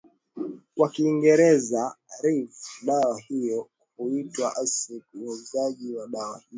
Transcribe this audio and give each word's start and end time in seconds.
kwa 0.75 0.87
Kiingereza 0.93 1.81
rave 2.23 2.49
Dawa 2.85 3.19
hiyo 3.27 3.67
huitwa 3.97 4.47
ecstasy 4.51 5.01
Wauzaji 5.25 5.95
wa 5.95 6.07
dawa 6.07 6.37
hiyo 6.37 6.49